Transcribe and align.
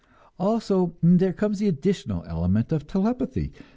Also, 0.39 0.95
there 1.03 1.31
comes 1.31 1.59
the 1.59 1.67
additional 1.67 2.23
element 2.25 2.71
of 2.71 2.87
telepathy. 2.87 3.53